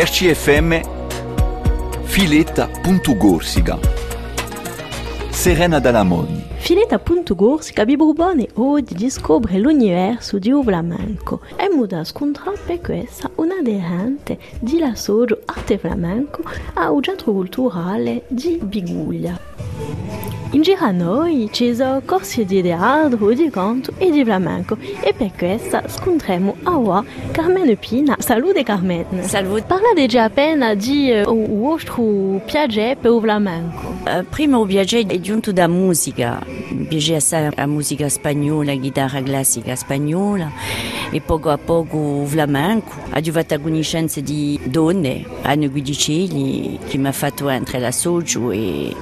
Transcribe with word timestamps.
RCFM 0.00 0.80
Filetta.Gorsica 2.04 3.80
Serena 5.28 5.80
Dalamoni. 5.80 6.40
Filetta.Gorsica 6.54 7.84
vi 7.84 7.96
propone 7.96 8.46
oggi 8.54 8.94
di 8.94 9.10
scoprire 9.10 9.58
l'universo 9.58 10.38
di 10.38 10.52
Flamenco 10.62 11.40
e 11.56 11.68
muda 11.68 12.04
scontrare 12.04 12.58
per 12.64 12.80
questa 12.80 13.28
un 13.34 13.50
aderente 13.50 14.38
di 14.60 14.78
l'assoggio 14.78 15.40
arte 15.46 15.78
flamenco 15.78 16.44
a 16.74 16.92
un 16.92 17.02
centro 17.02 17.32
culturale 17.32 18.22
di 18.28 18.60
Biguglia. 18.62 19.36
In 20.52 20.62
giro 20.62 20.82
a 20.82 20.90
noi 20.92 21.50
ci 21.52 21.74
sono 21.74 22.00
corsi 22.02 22.46
di 22.46 22.62
teatro, 22.62 23.34
di 23.34 23.50
canto 23.50 23.92
e 23.98 24.10
di 24.10 24.24
flamenco 24.24 24.78
e 25.02 25.12
per 25.12 25.30
questa 25.36 25.86
scontriamo 25.86 26.56
a 26.62 27.04
Carmen 27.32 27.76
Pina. 27.76 28.16
Salute 28.18 28.62
Carmen! 28.62 29.04
Salute! 29.24 29.64
Parlate 29.66 30.06
già 30.06 30.24
appena 30.24 30.72
di 30.74 31.10
uh, 31.10 31.58
vostro 31.58 32.40
piacere 32.46 32.96
per 32.96 33.12
il 33.12 33.20
flamenco. 33.20 33.94
Uh, 34.06 34.24
prima 34.26 34.58
il 34.58 34.66
piacere 34.66 35.06
è 35.14 35.20
giunto 35.20 35.52
da 35.52 35.68
musica, 35.68 36.42
mi 36.70 36.86
piace 36.86 37.16
assai 37.16 37.50
la 37.54 37.66
musica 37.66 38.08
spagnola, 38.08 38.72
la 38.72 38.80
chitarra 38.80 39.22
classica 39.22 39.76
spagnola 39.76 40.50
e 41.10 41.20
poco 41.20 41.50
a 41.50 41.58
poco 41.58 42.22
il 42.22 42.28
flamenco. 42.28 42.92
Ho 43.12 43.44
la 43.48 43.58
conoscenza 43.58 44.20
di 44.20 44.58
donne, 44.64 45.24
Anne 45.42 45.68
Guidicelli, 45.68 46.78
che 46.86 46.96
mi 46.96 47.08
ha 47.08 47.12
fatto 47.12 47.48
entrare 47.48 47.80
la 47.80 47.92
socio 47.92 48.50
e, 48.50 48.94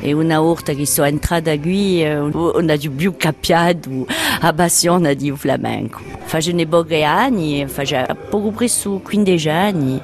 e 0.00 0.12
una 0.12 0.40
volta 0.40 0.72
che 0.72 0.86
sono 0.86 1.06
entrata 1.06 1.58
qui 1.58 2.04
on 2.04 2.70
a 2.70 2.76
più 2.94 3.14
capiato 3.16 4.06
a 4.40 4.52
passione 4.52 5.14
di 5.14 5.30
flamenco. 5.36 6.00
Facevo 6.24 6.66
pochi 6.66 7.02
anni, 7.02 7.66
facevo 7.66 8.16
poco 8.28 8.50
presso 8.50 9.00
15 9.02 9.48
anni 9.48 10.00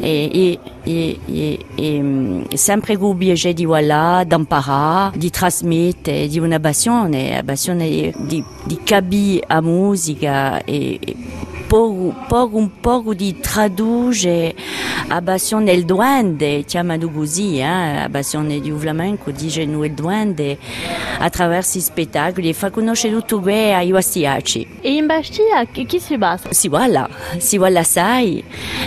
e, 0.00 0.30
e, 0.32 0.58
e, 0.84 1.58
e, 1.74 2.46
e 2.48 2.56
sempre 2.56 2.92
il 2.94 3.14
piacere 3.16 3.54
di 3.54 3.64
voilà, 3.64 4.24
d'imparare, 4.26 5.16
di 5.18 5.30
trasmettere, 5.30 6.28
di 6.28 6.38
una 6.38 6.60
passione, 6.60 7.36
la 7.36 7.42
passione 7.42 8.12
di, 8.16 8.44
di 8.64 8.80
capire 8.84 9.44
la 9.48 9.60
musica 9.60 10.62
e, 10.64 10.98
e 11.00 11.16
poco, 11.74 12.14
poco, 12.28 12.56
un 12.56 12.70
poco 12.80 13.14
di 13.14 13.40
tradurre 13.40 14.54
la 15.08 15.20
passione 15.20 15.64
del 15.64 15.84
duende, 15.84 16.62
chiamano 16.62 17.10
così, 17.10 17.58
eh? 17.58 17.64
la 17.64 18.08
passione 18.08 18.60
di 18.60 18.70
flamenco, 18.70 19.32
dice 19.32 19.64
noi 19.64 19.88
il 19.88 19.94
duende, 19.94 20.56
attraverso 21.18 21.78
i 21.78 21.80
spettacoli 21.80 22.48
e 22.48 22.52
fa 22.52 22.70
conoscere 22.70 23.12
tutto 23.14 23.40
questo 23.40 23.74
ai 23.74 23.90
wastiaci. 23.90 24.68
E 24.82 24.94
in 24.94 25.06
Bastia 25.06 25.64
chi 25.64 25.98
si 25.98 26.16
basa? 26.16 26.52
Si 26.52 26.68
vuole, 26.68 27.08
si 27.38 27.58
vuole 27.58 27.80
assai, 27.80 28.44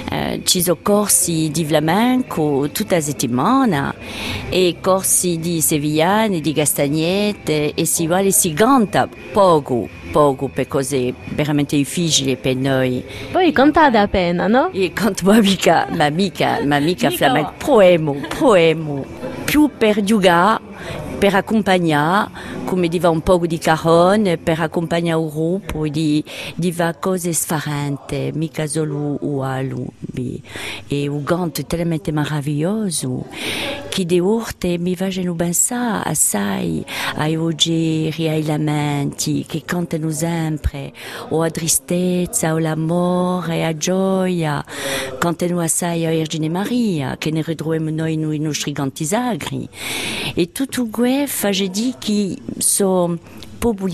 eh, 0.10 0.40
ci 0.46 0.62
sono 0.62 0.78
corsi 0.82 1.52
di 1.52 1.66
flamenco 1.66 2.70
tutta 2.72 2.96
la 2.96 3.02
settimana 3.02 3.94
e 4.48 4.78
corsi 4.80 5.40
di 5.40 5.60
sevillane, 5.60 6.40
di 6.40 6.54
castagnette 6.54 7.74
e 7.74 7.86
si 7.86 8.08
vuole, 8.08 8.32
si 8.32 8.54
canta 8.54 9.10
poco 9.34 9.90
poco 10.18 10.48
per 10.48 10.68
cose 10.68 11.14
veramente 11.36 11.76
difficili 11.76 12.38
per 12.38 12.56
noi. 12.56 13.04
Poi 13.32 13.52
cantate 13.52 13.98
appena, 13.98 14.48
no? 14.48 14.70
Io 14.72 14.90
canto 14.92 15.26
ma 15.26 15.38
mica, 15.40 15.86
ma 15.92 16.10
mica, 16.10 16.58
ma 16.66 16.80
mica 16.80 17.12
flamenco, 17.12 17.54
poemo, 17.58 18.16
poemo, 18.36 19.06
più 19.46 19.70
per 19.78 20.02
giocare, 20.02 20.64
per 21.20 21.36
accompagnare, 21.36 22.32
come 22.68 22.90
diva 22.90 23.10
un 23.10 23.22
po' 23.22 23.38
di 23.48 23.58
carone, 23.60 24.38
per 24.38 24.60
accompagnare 24.60 25.22
il 25.22 25.30
gruppo, 25.30 25.88
di, 25.88 26.22
diva 26.56 26.94
cose 27.00 27.32
sfarente, 27.32 28.32
mica 28.34 28.68
solo 28.68 29.18
uguali. 29.22 30.44
E 30.88 31.04
il 31.04 31.22
canto 31.24 31.62
è 31.62 31.66
talmente 31.66 32.12
meraviglioso 32.12 33.26
che 33.98 34.06
di 34.06 34.20
volte 34.20 34.78
mi 34.78 34.96
facciano 34.96 35.34
pensare 35.34 36.10
assai 36.10 36.86
ai 37.16 37.36
oggetti, 37.36 38.28
ai 38.28 38.46
lamenti 38.46 39.44
che 39.48 39.64
cantano 39.66 40.12
sempre, 40.12 40.94
o 41.30 41.42
a 41.42 41.50
tristezza, 41.50 42.54
o 42.54 42.60
l'amore, 42.60 43.66
a 43.66 43.76
gioia. 43.76 44.64
Cantano 45.18 45.62
assai 45.62 46.06
a 46.06 46.10
Vergine 46.10 46.48
Maria, 46.48 47.18
che 47.18 47.32
ne 47.32 47.42
ritroviamo 47.42 47.90
noi 47.90 48.18
nei 48.18 48.38
nostri 48.38 48.72
canti 48.72 49.04
sacri. 49.04 49.68
E 50.36 50.52
tutto 50.52 50.88
questo 50.92 51.48
fa 51.48 51.50
che 51.50 51.58
sono 51.58 51.72
popoli 51.98 52.57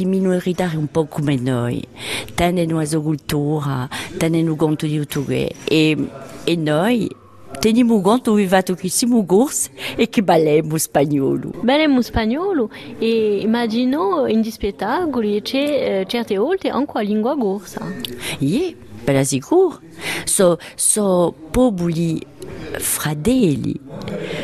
minoritari 0.06 0.76
un 0.76 0.88
po' 0.88 1.06
come 1.06 1.36
noi, 1.36 1.86
tengono 2.34 2.80
la 2.80 2.86
sua 2.86 3.02
cultura, 3.02 3.90
tengono 4.18 4.56
conto 4.56 4.86
di 4.86 4.98
tutto 5.00 5.24
questo. 5.24 5.56
E, 5.66 6.10
e 6.44 6.56
noi 6.56 7.10
teniamo 7.60 8.02
conto 8.02 8.36
di 8.36 8.48
fatto 8.48 8.74
che 8.74 8.90
siamo 8.90 9.26
corsi 9.26 9.70
e 9.96 10.10
che 10.10 10.24
balliamo 10.24 10.78
spagnolo. 10.78 11.52
Balliamo 11.62 12.02
spagnolo 12.02 12.70
e 13.00 13.40
immagino 13.42 14.28
in 14.28 14.44
spettacoli 14.44 15.42
c'è 15.42 16.02
eh, 16.02 16.06
certe 16.08 16.38
volte 16.38 16.70
anche 16.70 16.92
la 16.96 17.02
lingua 17.02 17.38
corsa. 17.38 17.86
Sì, 18.40 18.76
per 19.04 19.16
la 19.16 19.24
sicuro. 19.24 19.80
Sono 20.26 20.58
so 20.76 21.34
popoli 21.52 22.22
fratelli, 22.78 23.80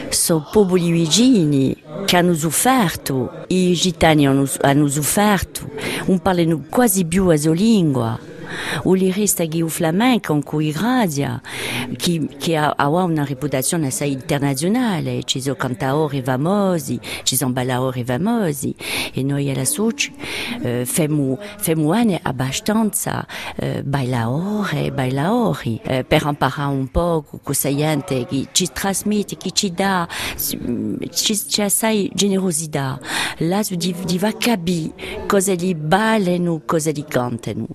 sono 0.09 0.47
popoli 0.51 0.91
vicini 0.91 1.75
che 2.09 2.17
hanno 2.17 2.33
sofferto, 2.33 3.45
i 3.49 3.73
gitani 3.73 4.25
hanno, 4.25 4.49
hanno 4.61 4.87
sofferto, 4.87 5.69
non 6.07 6.17
parlano 6.17 6.63
quasi 6.67 7.05
più 7.05 7.27
la 7.27 7.37
sua 7.37 7.53
lingua. 7.53 8.13
O 8.13 8.17
li 8.17 8.28
il 8.83 9.69
flamenco 9.69 10.33
con 10.33 10.43
cui 10.43 10.71
grazia, 10.71 11.41
che, 11.95 12.27
che 12.37 12.55
ha, 12.55 12.73
ha 12.75 12.87
una 12.87 13.25
reputazione 13.25 13.87
assai 13.87 14.11
internazionale, 14.11 15.23
ci 15.23 15.41
sono 15.41 15.55
cantatori 15.55 16.21
famosi, 16.21 16.99
ci 17.23 17.35
sono 17.35 17.51
ballatori 17.51 18.03
famosi, 18.03 18.75
e 19.13 19.23
noi 19.23 19.49
alla 19.49 19.65
Soci 19.65 20.13
eh, 20.61 20.85
femo, 20.85 21.37
femo 21.57 21.91
anni 21.91 22.19
abbastanza 22.21 23.25
eh, 23.55 23.83
bailatori, 23.83 24.91
bailatori, 24.91 25.79
eh, 25.83 26.03
per 26.03 26.25
imparare 26.25 26.71
un 26.71 26.87
po' 26.89 27.25
cosa 27.43 27.73
gente 27.73 28.25
che 28.25 28.47
ci 28.51 28.67
trasmette, 28.71 29.37
che 29.37 29.51
ci 29.51 29.71
dà, 29.71 30.07
ci, 30.35 31.37
ci 31.47 31.61
assai 31.61 32.09
generosità, 32.13 32.99
là 33.39 33.61
di, 33.69 33.95
di 34.05 34.17
va 34.17 34.31
capire 34.33 35.25
cosa 35.27 35.53
li 35.53 35.75
ballano, 35.75 36.61
cosa 36.65 36.91
li 36.91 37.05
cantano. 37.07 37.67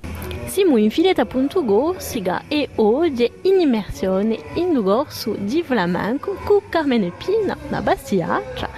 Siamo 0.46 0.76
in 0.76 0.90
Filetta.Gorsica 0.90 2.44
e 2.48 2.68
oggi 2.76 3.30
in 3.42 3.60
immersione 3.60 4.38
in 4.54 4.76
un 4.76 4.84
corso 4.84 5.34
di 5.38 5.62
flamenco 5.62 6.36
con 6.44 6.60
Carmen 6.68 7.12
Pina, 7.16 7.56
una 7.68 7.80
bastiaccia, 7.80 8.68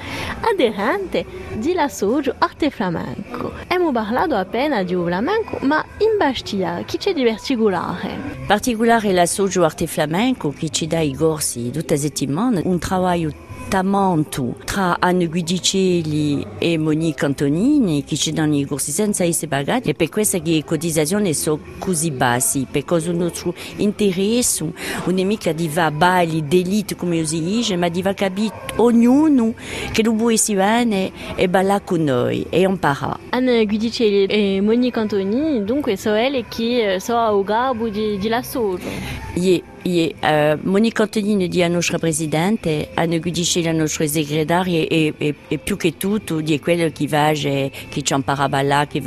aderente 0.40 1.24
di 1.54 1.74
l'assoggio 1.74 2.34
arte 2.38 2.70
flamenco. 2.70 3.52
Abbiamo 3.62 3.92
parlato 3.92 4.34
appena 4.36 4.82
di 4.82 4.94
flamenco, 4.94 5.58
ma 5.62 5.84
in 5.98 6.16
Bastia 6.16 6.82
chi 6.86 6.98
c'è 6.98 7.12
di 7.12 7.24
particolare? 7.24 8.44
Particolare 8.46 9.12
l'assoggio 9.12 9.64
arte 9.64 9.86
flamenco 9.86 10.50
che 10.50 10.70
ci 10.70 10.86
dà 10.86 11.00
i 11.00 11.14
corsi 11.14 11.70
la 11.72 11.96
settimana, 11.96 12.60
un 12.64 12.78
lavoro 12.88 13.44
tamanto 13.68 14.54
tra 14.64 14.96
Anne 14.98 15.26
Guidicelli 15.26 16.46
e 16.58 16.78
Monique 16.78 17.26
Antonini 17.26 18.04
che 18.04 18.16
ci 18.16 18.32
danno 18.32 18.56
i 18.56 18.64
corsi 18.64 18.92
senza 18.92 19.24
essere 19.24 19.48
pagati 19.48 19.90
e 19.90 19.94
per 19.94 20.08
questo 20.08 20.40
che 20.40 20.52
le 20.52 20.64
cotizazioni 20.64 21.34
sono 21.34 21.60
così 21.78 22.10
bassi 22.10 22.66
perché 22.70 22.94
il 22.94 23.16
nostro 23.16 23.54
interesse 23.76 24.72
non 25.04 25.18
è 25.18 25.24
mica 25.24 25.52
di 25.52 25.68
va 25.68 25.90
balli 25.90 26.46
d'elite 26.46 26.96
come 26.96 27.24
si 27.26 27.42
dice 27.42 27.76
ma 27.76 27.88
di 27.88 28.02
va 28.02 28.14
capire 28.14 28.54
ognuno 28.76 29.54
che 29.92 30.02
lo 30.02 30.14
può 30.14 30.30
essere 30.30 30.58
bene 30.58 31.12
e 31.34 31.48
con 31.84 32.02
noi 32.02 32.46
e 32.48 32.64
Anne 32.64 33.66
Guidicelli 33.66 34.26
e 34.26 34.60
Monique 34.60 35.00
Antonini 35.00 35.64
dunque 35.64 35.96
sono 35.96 36.16
le 36.16 36.44
che 36.48 36.98
sono 37.00 37.40
a 37.40 37.44
capo 37.44 37.88
di, 37.88 38.18
di 38.18 38.28
l'assoggio 38.28 38.88
yeah. 39.34 39.75
E, 39.88 40.16
uh, 40.20 40.58
Monique 40.68 41.04
Antonini 41.04 41.46
di 41.46 41.62
a 41.62 41.68
nostra 41.68 41.96
presidente, 41.96 42.88
Anne 42.94 43.20
Guidicelli 43.20 43.66
la 43.66 43.72
nostra 43.72 44.04
segretaria 44.04 44.80
e, 44.80 45.14
e, 45.16 45.34
e, 45.46 45.58
più 45.58 45.76
che 45.76 45.96
tutto 45.96 46.40
di 46.40 46.58
quello 46.58 46.90
che 46.90 47.06
va 47.06 47.30
che 47.30 48.02
ci 48.02 48.12
impara 48.12 48.42
a 48.42 48.48
ballare, 48.48 48.88
che 48.88 49.00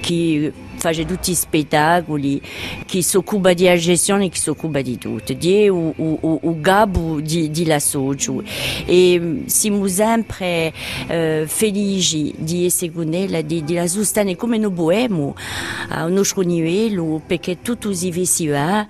che 0.00 0.52
fa 0.78 0.92
tutti 0.92 1.32
i 1.32 1.34
spettacoli, 1.34 2.40
che 2.86 3.02
si 3.02 3.16
occupa 3.16 3.52
di 3.52 3.64
gestione 3.78 4.26
e 4.26 4.28
che 4.28 4.38
si 4.38 4.48
occupa 4.48 4.80
di 4.80 4.96
tutto. 4.98 5.32
Di 5.32 5.68
o, 5.68 5.94
o, 5.96 6.40
o 6.42 6.60
gabo 6.60 7.20
di, 7.20 7.50
di 7.50 7.64
l'assoggio. 7.64 8.42
E 8.86 9.42
siamo 9.46 9.86
sempre 9.88 10.72
uh, 11.08 11.46
felici 11.46 12.34
di 12.36 12.64
essere 12.64 13.44
di, 13.44 13.64
di 13.64 13.74
la 13.74 13.86
sostenere 13.86 14.36
come 14.36 14.58
noi 14.58 14.72
possiamo 14.72 15.34
a 15.88 16.06
nostro 16.06 16.42
livello, 16.42 17.20
perché 17.24 17.62
tutto 17.62 17.92
si 17.92 18.46
va 18.46 18.86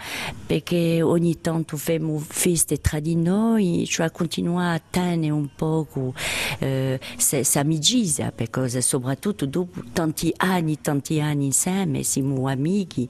perché 0.49 1.03
ogni 1.03 1.43
tanto 1.43 1.77
facciamo 1.77 2.19
feste 2.19 2.81
tra 2.81 3.01
di 3.01 3.17
noi, 3.17 3.85
cioè 3.87 4.11
continuare 4.11 4.77
a 4.77 4.83
tenere 4.89 5.31
un 5.31 5.49
po' 5.55 5.87
questa 5.91 7.61
amicizia, 7.61 8.33
perché 8.33 8.81
soprattutto 8.81 9.45
dopo 9.45 9.83
tanti 9.93 10.33
anni, 10.39 10.81
tanti 10.81 11.21
anni 11.21 11.45
insieme, 11.47 11.78
insieme, 11.79 12.03
siamo 12.03 12.49
amici, 12.49 13.09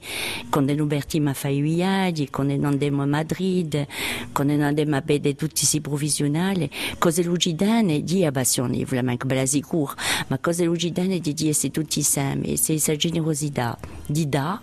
quando 0.49 0.71
andiamo 0.71 1.29
a 1.29 1.33
fare 1.33 1.53
i 1.53 1.61
viaggi, 1.61 2.29
quando 2.29 2.67
andiamo 2.67 3.01
a 3.01 3.05
Madrid, 3.05 3.87
quando 4.31 4.61
andiamo 4.63 4.95
a 4.95 5.01
vedere 5.03 5.35
tutti 5.35 5.67
i 5.71 5.81
professionali, 5.81 6.69
cose 6.97 7.23
lucidane 7.23 8.03
di 8.03 8.25
abbassione, 8.25 8.83
veramente 8.85 9.25
bella 9.25 9.45
sicuro, 9.45 9.93
ma 10.27 10.37
cose 10.39 10.65
lucidane 10.65 11.19
di 11.19 11.49
essere 11.49 11.71
tutti 11.71 11.99
insieme, 11.99 12.45
e 12.45 12.57
c'est 12.57 12.73
questa 12.73 12.95
generosità 12.95 13.77
di 14.05 14.27
dà, 14.27 14.59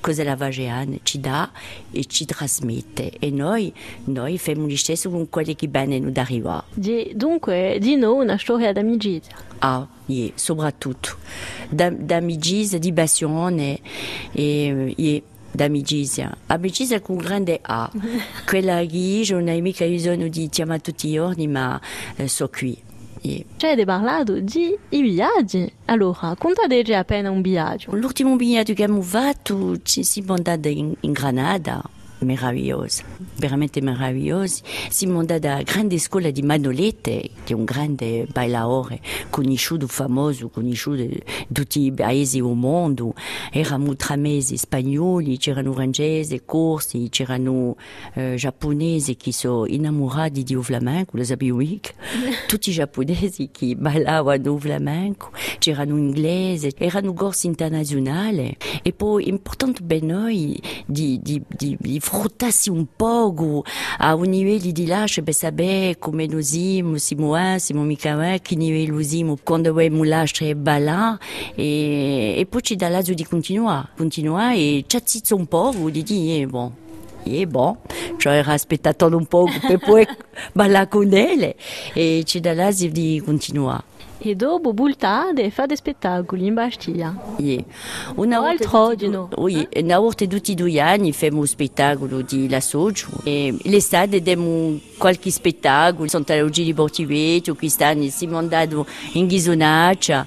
cosa 0.00 0.24
la 0.24 0.36
vageane 0.36 1.00
ci 1.02 1.20
dà 1.20 1.50
e 1.90 2.04
ci 2.06 2.24
trasmette, 2.24 3.12
e 3.18 3.30
noi, 3.30 3.72
noi 4.04 4.38
facciamo 4.38 4.66
lo 4.66 4.76
stesso 4.76 5.10
con 5.10 5.28
quelli 5.28 5.54
che 5.54 5.68
bene 5.68 5.98
non 5.98 6.12
arriva. 6.16 6.62
Di, 6.72 7.12
dunque, 7.14 7.78
di 7.80 7.96
noi 7.96 8.22
una 8.22 8.38
storia. 8.38 8.72
Ah, 9.60 9.86
yeah, 10.10 10.32
soprattutto. 10.34 11.16
Da, 11.68 11.90
d'amicizia, 11.90 12.78
di 12.78 12.92
passione 12.92 13.80
e, 14.32 14.94
e 14.96 15.22
d'amicizia. 15.50 16.36
Amicizia 16.46 17.00
con 17.00 17.16
grande 17.16 17.58
A. 17.62 17.90
Quella 18.46 18.84
che 18.84 19.24
non 19.30 19.48
ho 19.48 19.60
mica 19.60 19.86
bisogno 19.86 20.28
di 20.28 20.48
chiamare 20.48 20.80
tutti 20.80 21.08
i 21.08 21.12
giorni, 21.12 21.46
ma 21.46 21.80
eh, 22.16 22.28
so 22.28 22.48
qui. 22.48 22.88
Yeah. 23.22 23.44
C'è 23.56 23.84
parlato 23.84 24.40
di 24.40 24.76
i 24.90 25.02
viaggi. 25.02 25.70
Allora, 25.86 26.28
raccontateci 26.28 26.94
appena 26.94 27.30
un 27.30 27.42
viaggio. 27.42 27.94
L'ultimo 27.94 28.36
viaggio 28.36 28.72
che 28.72 28.84
abbiamo 28.84 29.02
fatto 29.02 29.82
ci 29.82 30.02
siamo 30.04 30.34
andati 30.34 30.78
in, 30.78 30.94
in 31.00 31.12
Granada. 31.12 31.82
Meravigliosa, 32.20 33.04
veramente 33.36 33.80
meravigliosi. 33.80 34.62
Siamo 34.88 35.18
andati 35.18 35.46
a 35.46 35.62
grande 35.62 35.98
scuola 35.98 36.30
di 36.30 36.42
Manolete, 36.42 37.30
che 37.44 37.52
è 37.52 37.56
un 37.56 37.64
grande 37.64 38.26
bailaore, 38.30 39.00
conosciuto, 39.30 39.86
famoso, 39.86 40.48
conosciuto 40.48 41.02
in 41.02 41.18
tutti 41.52 41.84
i 41.84 41.92
paesi 41.92 42.40
del 42.40 42.54
mondo. 42.54 43.14
Eravamo 43.50 43.96
tra 43.96 44.16
mesi 44.16 44.56
spagnoli, 44.56 45.38
c'erano 45.38 45.72
francesi, 45.72 46.42
corsi, 46.44 47.08
c'erano 47.10 47.76
eh, 48.14 48.34
giapponesi 48.36 49.16
che 49.16 49.32
sono 49.32 49.66
innamorati 49.66 50.42
di 50.42 50.54
flamenco, 50.56 51.16
lo 51.16 51.24
mica. 51.56 51.92
Tutti 52.46 52.70
i 52.70 52.72
giapponesi 52.72 53.50
che 53.52 53.76
ballavano 53.76 54.56
flamenco, 54.58 55.30
c'erano 55.58 55.96
inglesi, 55.96 56.72
erano 56.78 57.12
corsi 57.12 57.46
internazionali. 57.46 58.56
E 58.82 58.92
poi 58.92 59.28
importante 59.28 59.82
per 59.82 60.02
noi 60.02 60.60
di, 60.86 61.20
di, 61.22 61.42
di, 61.48 61.76
di 61.78 62.00
frottarsi 62.10 62.70
un 62.70 62.86
poco 62.96 63.64
a 63.98 64.16
un 64.16 64.24
livello 64.24 64.72
di 64.72 64.86
lascio 64.86 65.22
per 65.22 65.32
sapere 65.32 65.96
come 65.96 66.28
lo 66.28 66.42
siamo, 66.42 66.98
siamo 66.98 67.34
a, 67.34 67.58
siamo 67.58 67.82
mica 67.82 68.18
a, 68.18 68.38
che 68.38 68.56
livello 68.56 69.00
siamo 69.00 69.38
quando 69.40 69.70
abbiamo 69.70 70.02
lascio 70.02 70.44
e 70.44 70.56
ballare 70.56 71.18
e, 71.54 72.34
e 72.36 72.46
poi 72.46 72.62
ci 72.62 72.74
dà 72.74 72.88
l'azzo 72.88 73.14
di 73.14 73.24
continuare, 73.24 73.90
continuare 73.96 74.56
e 74.56 74.84
chattizzo 74.88 75.36
un 75.36 75.46
po', 75.46 75.72
di 75.88 76.02
dire, 76.02 76.46
bon, 76.46 76.72
e 77.22 77.46
bon, 77.46 77.76
cioè 78.16 78.42
aspettato 78.44 79.06
un 79.06 79.26
po' 79.26 79.46
per 79.66 79.78
poi 79.78 80.04
ballare 80.52 80.88
con 80.88 81.04
lei 81.04 81.54
e 81.94 82.22
ci 82.26 82.40
dà 82.40 82.52
l'azzo 82.52 82.88
di 82.88 83.22
continuare. 83.24 83.89
E 84.22 84.34
dopo 84.34 84.74
bultate 84.74 85.44
e 85.44 85.50
fate 85.50 85.74
spettacoli 85.76 86.44
in 86.44 86.52
Bastiglia. 86.52 87.14
Yeah. 87.38 87.64
Una 88.16 88.38
volta 88.38 88.68
tutti 88.68 89.08
no? 89.08 89.30
Oui, 89.36 89.66
una 89.76 89.98
volta 89.98 90.26
tutti 90.26 90.52
i 90.52 90.54
due 90.54 90.78
anni 90.78 91.10
facciamo 91.12 91.42
spettacolo 91.46 92.20
di 92.20 92.46
La 92.46 92.60
Soggio 92.60 93.08
e 93.24 93.56
l'estate 93.62 94.20
diamo 94.20 94.78
qualche 94.98 95.30
spettacolo, 95.30 96.06
sono 96.06 96.24
oggi 96.42 96.64
di 96.64 96.74
Portivetto, 96.74 97.54
quest'anno 97.54 98.06
siamo 98.10 98.36
andati 98.36 98.76
in 99.12 99.26
Ghisonaccia. 99.26 100.26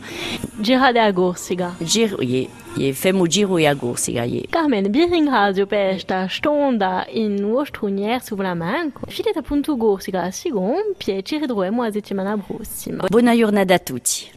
Girate 0.58 0.98
a. 0.98 1.76
Giro, 1.78 2.20
yeah. 2.20 2.63
Yeah, 2.76 2.94
facciamo 2.94 3.28
giro 3.28 3.58
a 3.58 3.76
Corsica. 3.76 4.24
Yeah. 4.24 4.48
Carmen, 4.50 4.90
vi 4.90 5.06
ringrazio 5.06 5.68
per 5.68 5.92
questa 5.92 6.28
stonda 6.28 7.06
in 7.10 7.48
vostro 7.48 7.88
su 8.22 8.36
flamenco. 8.36 9.02
Fidete 9.08 9.40
appunto 9.40 9.78
Corsica, 9.78 10.32
sigonpie, 10.32 11.22
ci 11.22 11.38
ritroviamo 11.38 11.84
la 11.84 11.92
settimana 11.92 12.36
prossima. 12.38 13.06
Buona 13.08 13.36
giornata 13.36 13.76
a 13.76 13.80
tutti. 13.80 14.32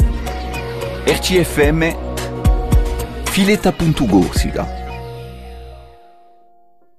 RCFM 1.07 1.97
Filetta.Gorsica 3.25 4.86